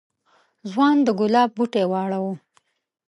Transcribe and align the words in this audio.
ځوان 0.71 0.95
د 1.05 1.07
گلاب 1.19 1.49
بوټی 1.55 1.85
واړاوه. 1.91 2.33